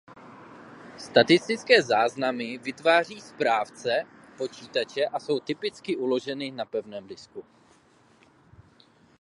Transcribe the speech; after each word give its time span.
Statické 0.97 1.81
záznamy 1.83 2.57
vytváří 2.57 3.21
správce 3.21 4.03
počítače 4.37 5.05
a 5.05 5.19
jsou 5.19 5.39
typicky 5.39 5.97
uloženy 5.97 6.51
na 6.51 6.65
pevném 6.65 7.07
disku. 7.07 7.43